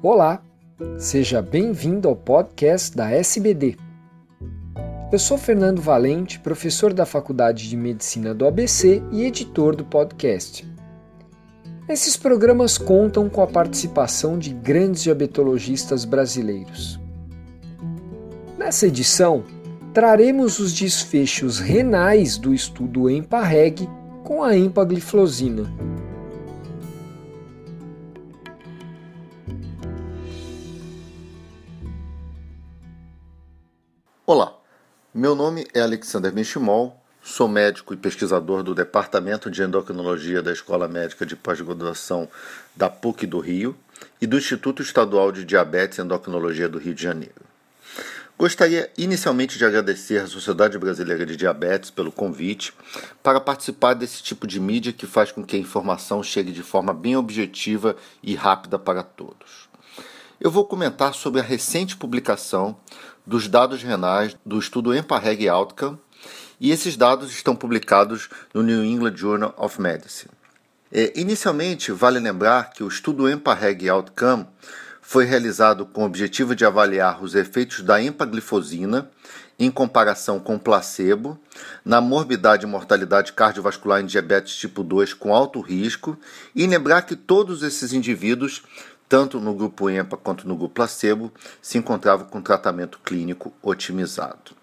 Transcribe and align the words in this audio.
Olá, 0.00 0.40
seja 0.96 1.42
bem-vindo 1.42 2.06
ao 2.06 2.14
podcast 2.14 2.96
da 2.96 3.10
SBD. 3.10 3.76
Eu 5.10 5.18
sou 5.18 5.36
Fernando 5.36 5.82
Valente, 5.82 6.38
professor 6.38 6.94
da 6.94 7.04
Faculdade 7.04 7.68
de 7.68 7.76
Medicina 7.76 8.32
do 8.32 8.46
ABC 8.46 9.02
e 9.10 9.24
editor 9.24 9.74
do 9.74 9.84
podcast. 9.84 10.64
Esses 11.88 12.16
programas 12.16 12.78
contam 12.78 13.28
com 13.28 13.42
a 13.42 13.46
participação 13.48 14.38
de 14.38 14.54
grandes 14.54 15.02
diabetologistas 15.02 16.04
brasileiros. 16.04 17.00
Nessa 18.56 18.86
edição, 18.86 19.42
traremos 19.92 20.60
os 20.60 20.72
desfechos 20.72 21.58
renais 21.58 22.38
do 22.38 22.54
estudo 22.54 23.10
EMPA-REG 23.10 23.88
com 24.22 24.44
a 24.44 24.56
empagliflozina. 24.56 25.68
Olá, 34.30 34.54
meu 35.14 35.34
nome 35.34 35.66
é 35.72 35.80
Alexander 35.80 36.30
Michimol, 36.30 37.02
sou 37.22 37.48
médico 37.48 37.94
e 37.94 37.96
pesquisador 37.96 38.62
do 38.62 38.74
Departamento 38.74 39.50
de 39.50 39.62
Endocrinologia 39.62 40.42
da 40.42 40.52
Escola 40.52 40.86
Médica 40.86 41.24
de 41.24 41.34
Pós-Graduação 41.34 42.28
da 42.76 42.90
PUC 42.90 43.26
do 43.26 43.38
Rio 43.38 43.74
e 44.20 44.26
do 44.26 44.36
Instituto 44.36 44.82
Estadual 44.82 45.32
de 45.32 45.46
Diabetes 45.46 45.96
e 45.96 46.02
Endocrinologia 46.02 46.68
do 46.68 46.76
Rio 46.76 46.94
de 46.94 47.02
Janeiro. 47.02 47.40
Gostaria 48.36 48.90
inicialmente 48.98 49.56
de 49.56 49.64
agradecer 49.64 50.18
à 50.18 50.26
Sociedade 50.26 50.76
Brasileira 50.76 51.24
de 51.24 51.34
Diabetes 51.34 51.90
pelo 51.90 52.12
convite 52.12 52.74
para 53.22 53.40
participar 53.40 53.94
desse 53.94 54.22
tipo 54.22 54.46
de 54.46 54.60
mídia 54.60 54.92
que 54.92 55.06
faz 55.06 55.32
com 55.32 55.42
que 55.42 55.56
a 55.56 55.58
informação 55.58 56.22
chegue 56.22 56.52
de 56.52 56.62
forma 56.62 56.92
bem 56.92 57.16
objetiva 57.16 57.96
e 58.22 58.34
rápida 58.34 58.78
para 58.78 59.02
todos. 59.02 59.68
Eu 60.40 60.52
vou 60.52 60.64
comentar 60.64 61.14
sobre 61.14 61.40
a 61.40 61.44
recente 61.44 61.96
publicação 61.96 62.76
dos 63.28 63.46
dados 63.46 63.82
renais 63.82 64.34
do 64.44 64.58
estudo 64.58 64.94
EMPA-REG 64.94 65.48
Outcome, 65.50 65.98
e 66.58 66.70
esses 66.70 66.96
dados 66.96 67.30
estão 67.30 67.54
publicados 67.54 68.30
no 68.54 68.62
New 68.62 68.82
England 68.82 69.16
Journal 69.16 69.54
of 69.58 69.78
Medicine. 69.80 70.30
É, 70.90 71.12
inicialmente, 71.14 71.92
vale 71.92 72.18
lembrar 72.18 72.70
que 72.70 72.82
o 72.82 72.88
estudo 72.88 73.28
EMPA-REG 73.28 73.90
Outcome 73.90 74.46
foi 75.02 75.26
realizado 75.26 75.84
com 75.84 76.02
o 76.02 76.06
objetivo 76.06 76.56
de 76.56 76.64
avaliar 76.64 77.22
os 77.22 77.34
efeitos 77.34 77.82
da 77.82 78.02
empaglifosina 78.02 79.10
em 79.58 79.70
comparação 79.70 80.40
com 80.40 80.58
placebo 80.58 81.38
na 81.84 82.00
morbidade 82.00 82.64
e 82.64 82.68
mortalidade 82.68 83.34
cardiovascular 83.34 84.00
em 84.00 84.06
diabetes 84.06 84.56
tipo 84.56 84.82
2 84.82 85.12
com 85.12 85.34
alto 85.34 85.60
risco 85.60 86.18
e 86.54 86.66
lembrar 86.66 87.02
que 87.02 87.16
todos 87.16 87.62
esses 87.62 87.92
indivíduos 87.92 88.62
tanto 89.08 89.40
no 89.40 89.54
grupo 89.54 89.88
EMPA 89.88 90.16
quanto 90.16 90.46
no 90.46 90.56
grupo 90.56 90.74
placebo, 90.74 91.32
se 91.62 91.78
encontravam 91.78 92.26
com 92.26 92.42
tratamento 92.42 92.98
clínico 93.02 93.52
otimizado. 93.62 94.58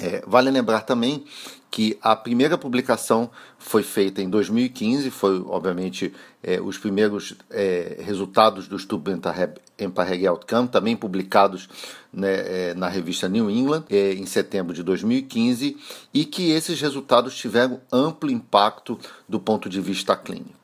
É, 0.00 0.24
vale 0.26 0.50
lembrar 0.50 0.80
também 0.80 1.24
que 1.70 1.98
a 2.02 2.14
primeira 2.16 2.58
publicação 2.58 3.30
foi 3.58 3.82
feita 3.82 4.20
em 4.20 4.28
2015, 4.28 5.10
foi 5.10 5.40
obviamente 5.46 6.12
é, 6.42 6.60
os 6.60 6.78
primeiros 6.78 7.34
é, 7.50 8.00
resultados 8.00 8.66
do 8.68 8.76
estudo 8.76 9.10
EMPA-REG 9.78 10.26
Outcome, 10.26 10.68
também 10.68 10.96
publicados 10.96 11.68
né, 12.12 12.70
é, 12.70 12.74
na 12.74 12.88
revista 12.88 13.28
New 13.28 13.50
England 13.50 13.84
é, 13.90 14.14
em 14.14 14.26
setembro 14.26 14.72
de 14.72 14.82
2015, 14.82 15.76
e 16.12 16.24
que 16.24 16.50
esses 16.50 16.80
resultados 16.80 17.36
tiveram 17.36 17.80
amplo 17.92 18.30
impacto 18.30 18.98
do 19.28 19.38
ponto 19.40 19.68
de 19.68 19.80
vista 19.80 20.16
clínico. 20.16 20.63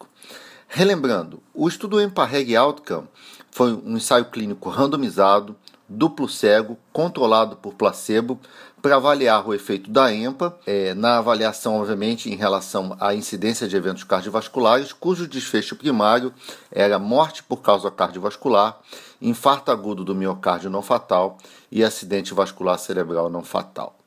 Relembrando, 0.72 1.42
o 1.52 1.66
estudo 1.66 2.00
EMPA-REG 2.00 2.54
Outcome 2.54 3.08
foi 3.50 3.72
um 3.72 3.96
ensaio 3.96 4.26
clínico 4.26 4.68
randomizado, 4.68 5.56
duplo 5.88 6.28
cego, 6.28 6.78
controlado 6.92 7.56
por 7.56 7.74
placebo, 7.74 8.38
para 8.80 8.94
avaliar 8.94 9.46
o 9.48 9.52
efeito 9.52 9.90
da 9.90 10.14
EMPA, 10.14 10.56
é, 10.64 10.94
na 10.94 11.18
avaliação, 11.18 11.74
obviamente, 11.80 12.30
em 12.30 12.36
relação 12.36 12.96
à 13.00 13.12
incidência 13.12 13.66
de 13.66 13.76
eventos 13.76 14.04
cardiovasculares, 14.04 14.92
cujo 14.92 15.26
desfecho 15.26 15.74
primário 15.74 16.32
era 16.70 17.00
morte 17.00 17.42
por 17.42 17.62
causa 17.62 17.90
cardiovascular, 17.90 18.78
infarto 19.20 19.72
agudo 19.72 20.04
do 20.04 20.14
miocárdio 20.14 20.70
não 20.70 20.82
fatal 20.82 21.36
e 21.70 21.82
acidente 21.82 22.32
vascular 22.32 22.78
cerebral 22.78 23.28
não 23.28 23.42
fatal. 23.42 23.99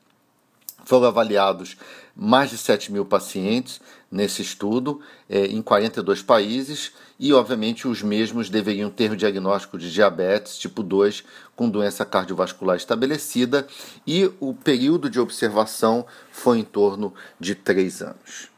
Foram 0.84 1.06
avaliados 1.06 1.76
mais 2.14 2.50
de 2.50 2.58
7 2.58 2.92
mil 2.92 3.04
pacientes 3.04 3.80
nesse 4.10 4.42
estudo, 4.42 5.00
é, 5.28 5.46
em 5.46 5.60
42 5.60 6.22
países, 6.22 6.92
e 7.18 7.32
obviamente 7.32 7.88
os 7.88 8.02
mesmos 8.02 8.48
deveriam 8.48 8.90
ter 8.90 9.10
o 9.10 9.16
diagnóstico 9.16 9.76
de 9.76 9.92
diabetes 9.92 10.56
tipo 10.56 10.82
2 10.82 11.24
com 11.56 11.68
doença 11.68 12.04
cardiovascular 12.04 12.76
estabelecida, 12.76 13.66
e 14.06 14.30
o 14.38 14.54
período 14.54 15.10
de 15.10 15.18
observação 15.18 16.06
foi 16.30 16.58
em 16.58 16.64
torno 16.64 17.12
de 17.40 17.54
3 17.54 18.02
anos. 18.02 18.48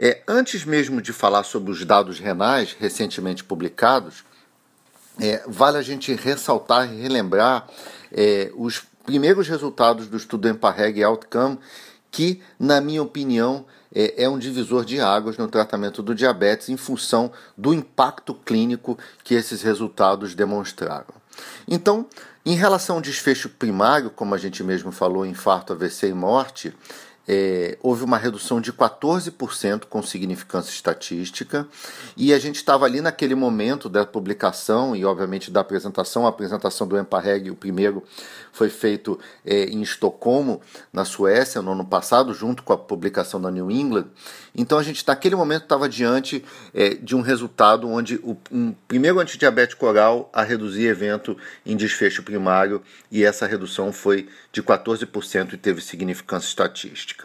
É, 0.00 0.22
antes 0.28 0.64
mesmo 0.64 1.02
de 1.02 1.12
falar 1.12 1.42
sobre 1.42 1.72
os 1.72 1.84
dados 1.84 2.20
renais 2.20 2.76
recentemente 2.78 3.42
publicados, 3.42 4.24
é, 5.20 5.42
vale 5.48 5.76
a 5.76 5.82
gente 5.82 6.14
ressaltar 6.14 6.92
e 6.92 7.02
relembrar 7.02 7.66
é, 8.12 8.52
os 8.54 8.82
primeiros 9.08 9.48
resultados 9.48 10.06
do 10.06 10.18
estudo 10.18 10.48
EMPA-REG 10.48 11.02
Outcome, 11.02 11.58
que, 12.10 12.42
na 12.60 12.78
minha 12.78 13.02
opinião, 13.02 13.64
é, 13.94 14.24
é 14.24 14.28
um 14.28 14.38
divisor 14.38 14.84
de 14.84 15.00
águas 15.00 15.38
no 15.38 15.48
tratamento 15.48 16.02
do 16.02 16.14
diabetes 16.14 16.68
em 16.68 16.76
função 16.76 17.32
do 17.56 17.72
impacto 17.72 18.34
clínico 18.34 18.98
que 19.24 19.34
esses 19.34 19.62
resultados 19.62 20.34
demonstraram. 20.34 21.14
Então, 21.66 22.04
em 22.44 22.54
relação 22.54 22.96
ao 22.96 23.02
desfecho 23.02 23.48
primário, 23.48 24.10
como 24.10 24.34
a 24.34 24.38
gente 24.38 24.62
mesmo 24.62 24.92
falou, 24.92 25.24
infarto, 25.24 25.72
AVC 25.72 26.08
e 26.08 26.12
morte, 26.12 26.74
é, 27.30 27.76
houve 27.82 28.02
uma 28.02 28.16
redução 28.16 28.58
de 28.58 28.72
14% 28.72 29.84
com 29.84 30.02
significância 30.02 30.70
estatística, 30.70 31.68
e 32.16 32.32
a 32.32 32.38
gente 32.38 32.56
estava 32.56 32.86
ali 32.86 33.02
naquele 33.02 33.34
momento 33.34 33.86
da 33.86 34.06
publicação 34.06 34.96
e, 34.96 35.04
obviamente, 35.04 35.50
da 35.50 35.60
apresentação. 35.60 36.24
A 36.24 36.30
apresentação 36.30 36.88
do 36.88 36.96
EMPA-REG, 36.96 37.50
o 37.50 37.54
primeiro, 37.54 38.02
foi 38.50 38.70
feito 38.70 39.18
é, 39.44 39.64
em 39.64 39.82
Estocolmo, 39.82 40.62
na 40.90 41.04
Suécia, 41.04 41.60
no 41.60 41.72
ano 41.72 41.84
passado, 41.84 42.32
junto 42.32 42.62
com 42.62 42.72
a 42.72 42.78
publicação 42.78 43.38
da 43.38 43.50
New 43.50 43.70
England. 43.70 44.06
Então, 44.56 44.78
a 44.78 44.82
gente, 44.82 45.06
naquele 45.06 45.36
momento, 45.36 45.64
estava 45.64 45.86
diante 45.86 46.42
é, 46.72 46.94
de 46.94 47.14
um 47.14 47.20
resultado 47.20 47.86
onde 47.88 48.16
o 48.22 48.38
um 48.50 48.72
primeiro 48.86 49.20
antidiabético 49.20 49.84
oral 49.84 50.30
a 50.32 50.42
reduzir 50.42 50.86
evento 50.86 51.36
em 51.66 51.76
desfecho 51.76 52.22
primário, 52.22 52.82
e 53.10 53.22
essa 53.22 53.46
redução 53.46 53.92
foi 53.92 54.28
de 54.50 54.62
14% 54.62 55.52
e 55.52 55.56
teve 55.58 55.82
significância 55.82 56.48
estatística. 56.48 57.17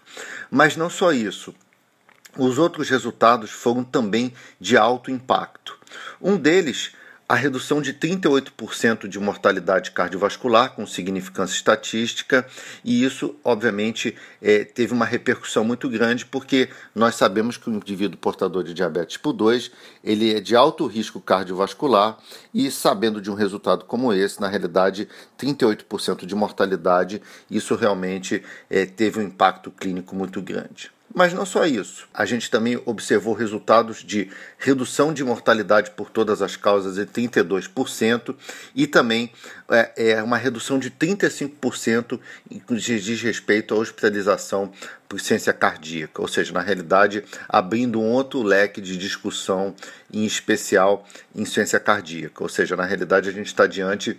Mas 0.50 0.76
não 0.76 0.90
só 0.90 1.12
isso. 1.12 1.54
Os 2.38 2.58
outros 2.58 2.90
resultados 2.90 3.52
foram 3.52 3.84
também 3.84 4.34
de 4.60 4.76
alto 4.76 5.12
impacto. 5.12 5.78
Um 6.22 6.38
deles 6.38 6.94
a 7.28 7.36
redução 7.36 7.82
de 7.82 7.94
38% 7.94 9.08
de 9.08 9.20
mortalidade 9.20 9.92
cardiovascular 9.92 10.74
com 10.74 10.86
significância 10.86 11.56
estatística, 11.56 12.46
e 12.84 13.04
isso, 13.04 13.36
obviamente, 13.44 14.16
é, 14.42 14.64
teve 14.64 14.94
uma 14.94 15.06
repercussão 15.06 15.64
muito 15.64 15.90
grande, 15.90 16.26
porque 16.26 16.70
nós 16.94 17.16
sabemos 17.16 17.58
que 17.58 17.70
o 17.70 17.74
indivíduo 17.74 18.18
portador 18.18 18.64
de 18.64 18.74
diabetes 18.74 19.14
tipo 19.14 19.32
2 19.32 19.72
ele 20.04 20.36
é 20.36 20.40
de 20.40 20.56
alto 20.56 20.86
risco 20.86 21.22
cardiovascular, 21.22 22.18
e 22.54 22.70
sabendo 22.70 23.22
de 23.22 23.32
um 23.32 23.36
resultado 23.36 23.86
como 23.86 24.14
esse, 24.14 24.42
na 24.42 24.48
realidade, 24.48 25.08
38% 25.40 26.26
de 26.26 26.36
mortalidade, 26.36 27.22
isso 27.50 27.76
realmente 27.76 28.44
é, 28.70 28.86
teve 28.86 29.20
um 29.20 29.24
impacto 29.24 29.72
clínico 29.72 30.16
muito 30.16 30.42
grande. 30.42 30.92
Mas 31.14 31.32
não 31.32 31.46
só 31.46 31.66
isso. 31.66 32.08
A 32.12 32.26
gente 32.26 32.50
também 32.50 32.82
observou 32.86 33.36
resultados 33.36 34.04
de 34.04 34.32
redução 34.58 35.14
de 35.14 35.24
mortalidade 35.24 35.92
por 35.92 36.10
todas 36.10 36.42
as 36.42 36.56
causas 36.56 36.96
de 36.96 37.06
32% 37.06 38.36
e 38.74 38.88
também 38.88 39.32
é, 39.70 40.14
é 40.14 40.24
uma 40.24 40.38
redução 40.38 40.80
de 40.80 40.90
35% 40.90 42.20
que 42.68 42.76
diz 42.76 43.22
respeito 43.22 43.76
à 43.76 43.78
hospitalização 43.78 44.72
por 45.08 45.20
ciência 45.20 45.54
cardíaca, 45.54 46.20
ou 46.20 46.28
seja, 46.28 46.52
na 46.52 46.62
realidade, 46.62 47.24
abrindo 47.48 48.02
um 48.02 48.10
outro 48.10 48.42
leque 48.42 48.82
de 48.82 48.98
discussão, 48.98 49.76
em 50.12 50.26
especial 50.26 51.08
em 51.36 51.46
ciência 51.46 51.80
cardíaca. 51.80 52.42
Ou 52.42 52.50
seja, 52.50 52.76
na 52.76 52.86
realidade, 52.86 53.30
a 53.30 53.32
gente 53.32 53.46
está 53.46 53.68
diante 53.68 54.18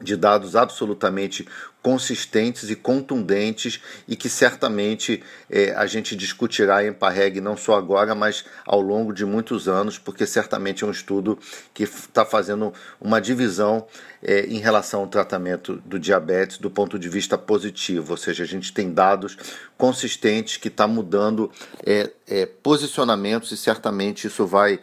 de 0.00 0.16
dados 0.16 0.56
absolutamente 0.56 1.46
consistentes 1.82 2.70
e 2.70 2.76
contundentes 2.76 3.80
e 4.06 4.16
que 4.16 4.28
certamente 4.28 5.22
é, 5.48 5.72
a 5.72 5.86
gente 5.86 6.16
discutirá 6.16 6.84
em 6.84 6.92
Parreg 6.92 7.40
não 7.40 7.56
só 7.56 7.76
agora, 7.76 8.14
mas 8.14 8.44
ao 8.66 8.80
longo 8.80 9.12
de 9.12 9.24
muitos 9.24 9.68
anos, 9.68 9.96
porque 9.96 10.26
certamente 10.26 10.82
é 10.82 10.86
um 10.86 10.90
estudo 10.90 11.38
que 11.72 11.84
está 11.84 12.24
fazendo 12.24 12.74
uma 13.00 13.20
divisão 13.20 13.86
é, 14.22 14.40
em 14.46 14.58
relação 14.58 15.00
ao 15.00 15.06
tratamento 15.06 15.76
do 15.86 15.98
diabetes 15.98 16.58
do 16.58 16.68
ponto 16.68 16.98
de 16.98 17.08
vista 17.08 17.38
positivo, 17.38 18.10
ou 18.10 18.16
seja, 18.16 18.42
a 18.42 18.46
gente 18.46 18.72
tem 18.72 18.92
dados 18.92 19.36
consistentes 19.76 20.56
que 20.56 20.68
está 20.68 20.86
mudando 20.88 21.50
é, 21.86 22.44
posicionamentos 22.62 23.52
e 23.52 23.56
certamente 23.56 24.26
isso 24.26 24.46
vai 24.46 24.80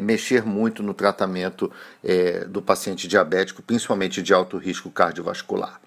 mexer 0.00 0.42
muito 0.42 0.82
no 0.82 0.94
tratamento 0.94 1.70
do 2.48 2.62
paciente 2.62 3.06
diabético, 3.06 3.62
principalmente 3.62 4.22
de 4.22 4.32
alto 4.32 4.56
risco 4.56 4.90
cardiovascular. 4.90 5.78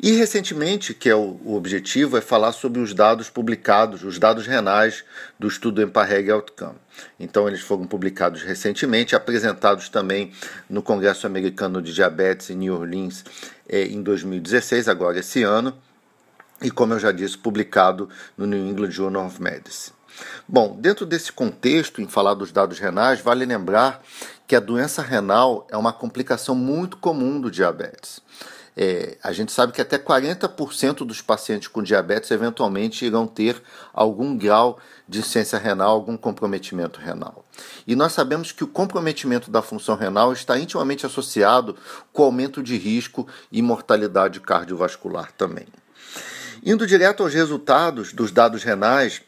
E 0.00 0.12
recentemente, 0.12 0.94
que 0.94 1.08
é 1.08 1.14
o, 1.14 1.40
o, 1.44 1.56
objetivo, 1.56 2.16
é 2.16 2.20
falar 2.20 2.52
sobre 2.52 2.80
os 2.80 2.94
dados 2.94 3.28
publicados, 3.28 4.04
os 4.04 4.16
dados 4.16 4.46
renais 4.46 5.04
do 5.36 5.48
estudo 5.48 5.82
EMPA-REG 5.82 6.30
Outcome. 6.30 6.76
Então, 7.18 7.48
eles 7.48 7.62
foram 7.62 7.84
publicados 7.84 8.42
recentemente, 8.42 9.16
apresentados 9.16 9.88
também 9.88 10.32
no 10.70 10.82
Congresso 10.82 11.26
Americano 11.26 11.82
de 11.82 11.92
Diabetes 11.92 12.48
em 12.48 12.54
New 12.54 12.74
Orleans 12.74 13.24
eh, 13.68 13.86
em 13.86 14.00
2016, 14.00 14.86
agora 14.86 15.18
esse 15.18 15.42
ano, 15.42 15.76
e 16.62 16.70
como 16.70 16.94
eu 16.94 17.00
já 17.00 17.10
disse, 17.10 17.36
publicado 17.36 18.08
no 18.36 18.46
New 18.46 18.68
England 18.68 18.92
Journal 18.92 19.26
of 19.26 19.42
Medicine. 19.42 19.96
Bom, 20.46 20.76
dentro 20.80 21.04
desse 21.06 21.32
contexto, 21.32 22.00
em 22.00 22.06
falar 22.06 22.34
dos 22.34 22.52
dados 22.52 22.78
renais, 22.78 23.20
vale 23.20 23.44
lembrar 23.44 24.00
que 24.46 24.54
a 24.54 24.60
doença 24.60 25.02
renal 25.02 25.66
é 25.70 25.76
uma 25.76 25.92
complicação 25.92 26.54
muito 26.54 26.96
comum 26.96 27.40
do 27.40 27.50
diabetes. 27.50 28.22
É, 28.80 29.18
a 29.24 29.32
gente 29.32 29.50
sabe 29.50 29.72
que 29.72 29.80
até 29.80 29.98
40% 29.98 30.98
dos 30.98 31.20
pacientes 31.20 31.66
com 31.66 31.82
diabetes 31.82 32.30
eventualmente 32.30 33.04
irão 33.04 33.26
ter 33.26 33.60
algum 33.92 34.38
grau 34.38 34.78
de 35.08 35.18
insuficiência 35.18 35.58
renal, 35.58 35.90
algum 35.90 36.16
comprometimento 36.16 37.00
renal. 37.00 37.44
E 37.88 37.96
nós 37.96 38.12
sabemos 38.12 38.52
que 38.52 38.62
o 38.62 38.68
comprometimento 38.68 39.50
da 39.50 39.62
função 39.62 39.96
renal 39.96 40.32
está 40.32 40.56
intimamente 40.56 41.04
associado 41.04 41.74
com 42.12 42.22
aumento 42.22 42.62
de 42.62 42.76
risco 42.76 43.26
e 43.50 43.60
mortalidade 43.60 44.38
cardiovascular 44.38 45.32
também. 45.32 45.66
Indo 46.64 46.86
direto 46.86 47.24
aos 47.24 47.34
resultados 47.34 48.12
dos 48.12 48.30
dados 48.30 48.62
renais, 48.62 49.22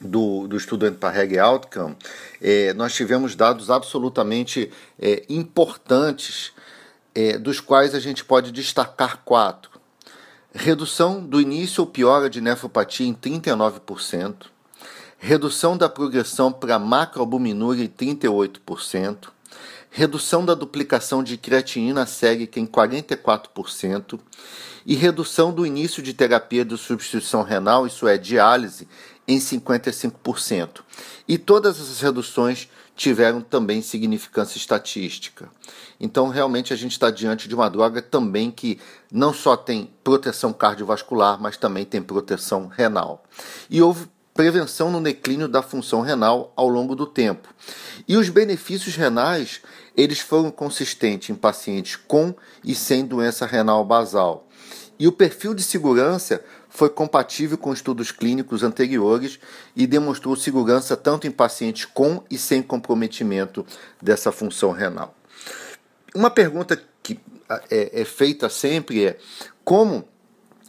do, 0.00 0.46
do 0.46 0.56
estudo 0.56 0.86
Antiparreg 0.86 1.36
Outcome, 1.40 1.96
é, 2.40 2.72
nós 2.74 2.94
tivemos 2.94 3.34
dados 3.34 3.70
absolutamente 3.70 4.70
é, 4.96 5.24
importantes 5.28 6.52
é, 7.18 7.36
dos 7.36 7.58
quais 7.58 7.96
a 7.96 7.98
gente 7.98 8.24
pode 8.24 8.52
destacar 8.52 9.22
quatro. 9.24 9.72
Redução 10.54 11.20
do 11.20 11.40
início 11.40 11.80
ou 11.80 11.86
piora 11.90 12.30
de 12.30 12.40
nefropatia 12.40 13.08
em 13.08 13.12
39%, 13.12 14.46
redução 15.18 15.76
da 15.76 15.88
progressão 15.88 16.52
para 16.52 16.78
macroalbuminúria 16.78 17.82
em 17.82 17.88
38%, 17.88 19.30
redução 19.90 20.44
da 20.44 20.54
duplicação 20.54 21.24
de 21.24 21.36
creatinina 21.36 22.06
sérica 22.06 22.60
em 22.60 22.66
44% 22.68 24.20
e 24.86 24.94
redução 24.94 25.52
do 25.52 25.66
início 25.66 26.00
de 26.00 26.14
terapia 26.14 26.64
de 26.64 26.78
substituição 26.78 27.42
renal, 27.42 27.84
isso 27.84 28.06
é, 28.06 28.16
diálise, 28.16 28.86
em 29.26 29.40
55%. 29.40 30.82
E 31.26 31.36
todas 31.36 31.80
essas 31.80 32.00
reduções 32.00 32.68
tiveram 32.98 33.40
também 33.40 33.80
significância 33.80 34.58
estatística. 34.58 35.48
Então, 36.00 36.28
realmente, 36.28 36.72
a 36.72 36.76
gente 36.76 36.92
está 36.92 37.12
diante 37.12 37.48
de 37.48 37.54
uma 37.54 37.70
droga 37.70 38.02
também 38.02 38.50
que 38.50 38.80
não 39.10 39.32
só 39.32 39.56
tem 39.56 39.88
proteção 40.02 40.52
cardiovascular, 40.52 41.40
mas 41.40 41.56
também 41.56 41.84
tem 41.84 42.02
proteção 42.02 42.66
renal. 42.66 43.24
E 43.70 43.80
houve 43.80 44.08
prevenção 44.34 44.90
no 44.90 45.00
declínio 45.00 45.46
da 45.46 45.62
função 45.62 46.00
renal 46.00 46.52
ao 46.56 46.68
longo 46.68 46.96
do 46.96 47.06
tempo. 47.06 47.48
E 48.06 48.16
os 48.16 48.28
benefícios 48.28 48.96
renais, 48.96 49.60
eles 49.96 50.18
foram 50.18 50.50
consistentes 50.50 51.30
em 51.30 51.36
pacientes 51.36 51.94
com 51.94 52.34
e 52.64 52.74
sem 52.74 53.06
doença 53.06 53.46
renal 53.46 53.84
basal. 53.84 54.48
E 54.98 55.06
o 55.06 55.12
perfil 55.12 55.54
de 55.54 55.62
segurança 55.62 56.42
foi 56.68 56.90
compatível 56.90 57.56
com 57.56 57.72
estudos 57.72 58.10
clínicos 58.10 58.62
anteriores 58.62 59.38
e 59.76 59.86
demonstrou 59.86 60.34
segurança 60.34 60.96
tanto 60.96 61.26
em 61.26 61.30
pacientes 61.30 61.84
com 61.84 62.22
e 62.30 62.36
sem 62.36 62.62
comprometimento 62.62 63.64
dessa 64.02 64.32
função 64.32 64.72
renal. 64.72 65.14
Uma 66.14 66.30
pergunta 66.30 66.80
que 67.02 67.20
é, 67.70 68.00
é 68.00 68.04
feita 68.04 68.48
sempre 68.48 69.06
é 69.06 69.18
como 69.64 70.08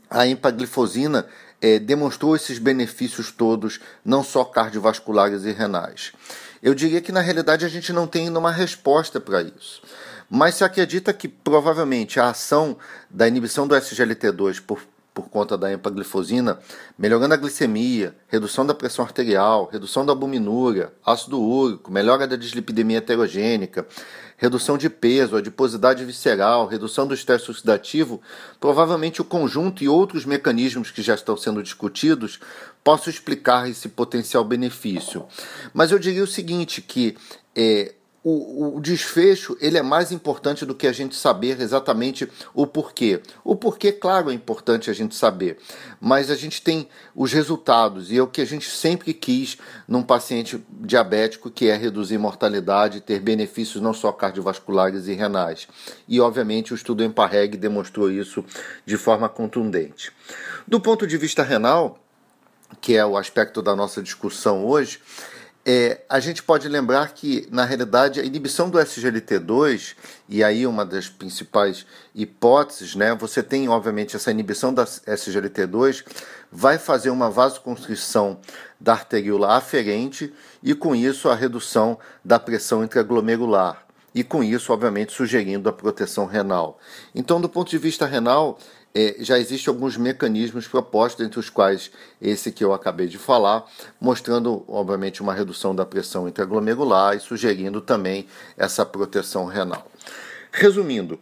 a 0.09 0.27
empaglifosina 0.27 1.27
é, 1.61 1.77
demonstrou 1.79 2.35
esses 2.35 2.57
benefícios 2.57 3.31
todos, 3.31 3.79
não 4.03 4.23
só 4.23 4.43
cardiovasculares 4.43 5.43
e 5.43 5.51
renais. 5.51 6.13
Eu 6.61 6.73
diria 6.73 7.01
que 7.01 7.11
na 7.11 7.21
realidade 7.21 7.65
a 7.65 7.69
gente 7.69 7.91
não 7.93 8.07
tem 8.07 8.29
uma 8.29 8.51
resposta 8.51 9.19
para 9.19 9.41
isso. 9.41 9.81
Mas 10.29 10.55
se 10.55 10.63
acredita 10.63 11.11
que 11.13 11.27
provavelmente 11.27 12.19
a 12.19 12.29
ação 12.29 12.77
da 13.09 13.27
inibição 13.27 13.67
do 13.67 13.75
SGLT2 13.75 14.61
por 14.61 14.79
por 15.19 15.29
conta 15.29 15.57
da 15.57 15.73
empaglifosina, 15.73 16.59
melhorando 16.97 17.33
a 17.33 17.37
glicemia, 17.37 18.15
redução 18.29 18.65
da 18.65 18.73
pressão 18.73 19.03
arterial, 19.03 19.67
redução 19.69 20.05
da 20.05 20.13
albuminúria, 20.13 20.93
ácido 21.05 21.41
úrico, 21.41 21.91
melhora 21.91 22.25
da 22.25 22.37
dislipidemia 22.37 22.99
heterogênica, 22.99 23.85
redução 24.37 24.77
de 24.77 24.89
peso, 24.89 25.35
adiposidade 25.35 26.05
visceral, 26.05 26.67
redução 26.67 27.05
do 27.05 27.13
estresse 27.13 27.51
oxidativo, 27.51 28.21
provavelmente 28.61 29.21
o 29.21 29.25
conjunto 29.25 29.83
e 29.83 29.89
outros 29.89 30.25
mecanismos 30.25 30.89
que 30.89 31.01
já 31.01 31.15
estão 31.15 31.35
sendo 31.35 31.61
discutidos 31.61 32.39
possam 32.81 33.11
explicar 33.11 33.69
esse 33.69 33.89
potencial 33.89 34.45
benefício. 34.45 35.25
Mas 35.73 35.91
eu 35.91 35.99
diria 35.99 36.23
o 36.23 36.27
seguinte, 36.27 36.81
que 36.81 37.17
é, 37.53 37.93
o, 38.29 38.77
o, 38.77 38.81
desfecho 38.81 39.57
ele 39.59 39.77
é 39.77 39.81
mais 39.81 40.11
importante 40.11 40.65
do 40.65 40.75
que 40.75 40.87
a 40.87 40.91
gente 40.91 41.15
saber 41.15 41.59
exatamente 41.61 42.29
o 42.53 42.67
porquê. 42.67 43.21
O 43.43 43.55
porquê, 43.55 43.91
claro, 43.91 44.29
é 44.29 44.33
importante 44.33 44.89
a 44.89 44.93
gente 44.93 45.15
saber, 45.15 45.57
mas 45.99 46.29
a 46.29 46.35
gente 46.35 46.61
tem 46.61 46.87
os 47.15 47.31
resultados 47.33 48.11
e 48.11 48.17
é 48.17 48.21
o 48.21 48.27
que 48.27 48.41
a 48.41 48.45
gente 48.45 48.69
sempre 48.69 49.13
quis 49.13 49.57
num 49.87 50.03
paciente 50.03 50.63
diabético, 50.69 51.49
que 51.49 51.67
é 51.67 51.75
reduzir 51.75 52.17
mortalidade, 52.17 53.01
ter 53.01 53.19
benefícios 53.19 53.81
não 53.81 53.93
só 53.93 54.11
cardiovasculares 54.11 55.07
e 55.07 55.13
renais. 55.13 55.67
E, 56.07 56.19
obviamente, 56.19 56.73
o 56.73 56.75
estudo 56.75 57.03
Emparreg 57.03 57.57
demonstrou 57.57 58.11
isso 58.11 58.43
de 58.85 58.97
forma 58.97 59.27
contundente. 59.27 60.11
Do 60.67 60.79
ponto 60.79 61.07
de 61.07 61.17
vista 61.17 61.43
renal, 61.43 61.99
que 62.79 62.95
é 62.95 63.05
o 63.05 63.17
aspecto 63.17 63.61
da 63.61 63.75
nossa 63.75 64.01
discussão 64.01 64.65
hoje, 64.65 64.99
é, 65.65 66.01
a 66.09 66.19
gente 66.19 66.41
pode 66.41 66.67
lembrar 66.67 67.13
que, 67.13 67.47
na 67.51 67.65
realidade, 67.65 68.19
a 68.19 68.23
inibição 68.23 68.69
do 68.69 68.77
SGLT2, 68.77 69.95
e 70.27 70.43
aí 70.43 70.65
uma 70.65 70.85
das 70.85 71.09
principais 71.09 71.85
hipóteses, 72.15 72.95
né, 72.95 73.13
você 73.13 73.43
tem, 73.43 73.67
obviamente, 73.67 74.15
essa 74.15 74.31
inibição 74.31 74.73
da 74.73 74.85
SGLT2 74.85 76.03
vai 76.51 76.77
fazer 76.77 77.09
uma 77.09 77.29
vasoconstrição 77.29 78.39
da 78.79 78.93
arteriola 78.93 79.55
aferente 79.55 80.33
e, 80.63 80.73
com 80.73 80.95
isso, 80.95 81.29
a 81.29 81.35
redução 81.35 81.99
da 82.23 82.39
pressão 82.39 82.83
intraglomerular. 82.83 83.85
E 84.15 84.23
com 84.23 84.43
isso, 84.43 84.73
obviamente, 84.73 85.13
sugerindo 85.13 85.69
a 85.69 85.73
proteção 85.73 86.25
renal. 86.25 86.79
Então, 87.13 87.39
do 87.39 87.47
ponto 87.47 87.69
de 87.69 87.77
vista 87.77 88.07
renal, 88.07 88.57
é, 88.93 89.17
já 89.19 89.37
existem 89.37 89.71
alguns 89.71 89.97
mecanismos 89.97 90.67
propostos, 90.67 91.25
entre 91.25 91.39
os 91.39 91.49
quais 91.49 91.91
esse 92.21 92.51
que 92.51 92.63
eu 92.63 92.73
acabei 92.73 93.07
de 93.07 93.17
falar, 93.17 93.65
mostrando, 93.99 94.63
obviamente, 94.67 95.21
uma 95.21 95.33
redução 95.33 95.75
da 95.75 95.85
pressão 95.85 96.27
intraglomerular 96.27 97.15
e 97.15 97.19
sugerindo 97.19 97.81
também 97.81 98.27
essa 98.57 98.85
proteção 98.85 99.45
renal. 99.45 99.89
Resumindo, 100.51 101.19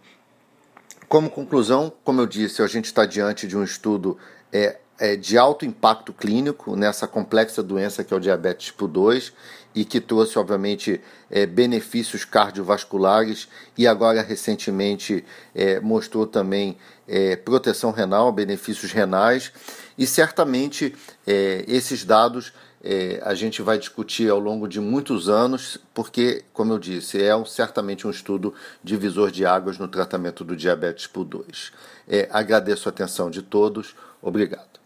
como 1.07 1.29
conclusão, 1.29 1.91
como 2.03 2.21
eu 2.21 2.25
disse, 2.25 2.61
a 2.61 2.67
gente 2.67 2.85
está 2.85 3.05
diante 3.05 3.47
de 3.47 3.57
um 3.57 3.63
estudo 3.63 4.17
é, 4.51 4.77
é, 4.99 5.15
de 5.15 5.37
alto 5.37 5.65
impacto 5.65 6.11
clínico 6.13 6.75
nessa 6.75 7.07
complexa 7.07 7.61
doença 7.61 8.03
que 8.03 8.13
é 8.13 8.17
o 8.17 8.19
diabetes 8.19 8.67
tipo 8.67 8.87
2 8.87 9.33
e 9.75 9.85
que 9.85 10.01
trouxe, 10.01 10.39
obviamente, 10.39 10.99
é, 11.29 11.45
benefícios 11.45 12.25
cardiovasculares 12.25 13.47
e 13.77 13.85
agora 13.85 14.23
recentemente 14.23 15.23
é, 15.53 15.79
mostrou 15.79 16.25
também 16.25 16.77
é, 17.07 17.35
proteção 17.35 17.91
renal, 17.91 18.31
benefícios 18.31 18.91
renais 18.91 19.51
e 19.97 20.07
certamente 20.07 20.95
é, 21.27 21.63
esses 21.67 22.03
dados 22.03 22.51
é, 22.83 23.19
a 23.23 23.33
gente 23.33 23.61
vai 23.61 23.77
discutir 23.77 24.29
ao 24.29 24.39
longo 24.39 24.67
de 24.67 24.79
muitos 24.79 25.27
anos, 25.29 25.77
porque, 25.93 26.43
como 26.53 26.73
eu 26.73 26.79
disse, 26.79 27.21
é 27.21 27.35
um, 27.35 27.45
certamente 27.45 28.07
um 28.07 28.09
estudo 28.11 28.53
divisor 28.83 29.31
de 29.31 29.45
águas 29.45 29.77
no 29.77 29.87
tratamento 29.87 30.43
do 30.43 30.55
diabetes 30.55 31.03
tipo 31.03 31.23
2. 31.23 31.71
É, 32.07 32.29
agradeço 32.31 32.87
a 32.87 32.91
atenção 32.91 33.29
de 33.29 33.41
todos. 33.41 33.95
Obrigado. 34.21 34.76